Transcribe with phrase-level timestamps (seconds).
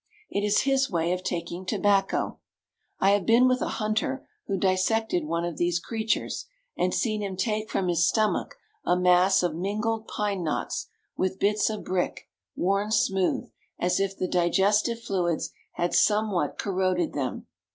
[0.31, 2.39] It is his way of taking tobacco.
[2.99, 7.37] I have been with a hunter who dissected one of these creatures, and seen him
[7.37, 12.89] take from his stomach a mass of mingled pine knots, with bits of brick, worn
[12.89, 17.45] smooth, as if the digestive fluids had somewhat corroded them.